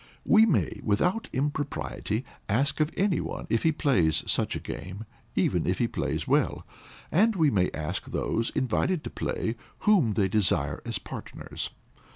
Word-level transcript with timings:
We 0.25 0.47
may, 0.47 0.79
without 0.83 1.29
impropriety, 1.31 2.25
ask 2.49 2.79
of 2.79 2.89
any 2.97 3.19
one 3.21 3.45
if 3.51 3.61
he 3.61 3.71
plays 3.71 4.23
such 4.25 4.55
a 4.55 4.59
game, 4.59 5.05
even 5.35 5.67
if 5.67 5.77
he 5.77 5.87
plays 5.87 6.27
well; 6.27 6.65
and 7.11 7.35
we 7.35 7.51
may 7.51 7.69
ask 7.69 8.05
those 8.05 8.49
invited 8.55 9.03
to 9.03 9.11
play, 9.11 9.57
whom 9.81 10.13
they 10.13 10.27
desire 10.27 10.81
as 10.85 10.97
partners. 10.97 11.69